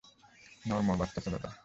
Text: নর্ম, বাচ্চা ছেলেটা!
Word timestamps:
নর্ম, 0.65 0.89
বাচ্চা 0.99 1.19
ছেলেটা! 1.21 1.49